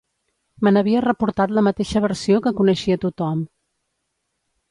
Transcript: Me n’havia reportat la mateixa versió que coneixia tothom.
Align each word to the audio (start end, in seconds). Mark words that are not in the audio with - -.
Me 0.67 0.71
n’havia 0.71 1.01
reportat 1.05 1.53
la 1.57 1.63
mateixa 1.67 2.01
versió 2.07 2.41
que 2.47 2.55
coneixia 2.61 2.99
tothom. 3.05 3.43